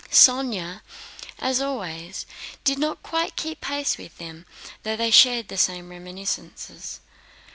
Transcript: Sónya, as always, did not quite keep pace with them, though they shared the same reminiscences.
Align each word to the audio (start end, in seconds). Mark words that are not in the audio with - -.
Sónya, 0.09 0.81
as 1.37 1.61
always, 1.61 2.25
did 2.63 2.79
not 2.79 3.03
quite 3.03 3.35
keep 3.35 3.61
pace 3.61 3.99
with 3.99 4.17
them, 4.17 4.47
though 4.81 4.95
they 4.95 5.11
shared 5.11 5.47
the 5.47 5.57
same 5.57 5.89
reminiscences. 5.89 7.01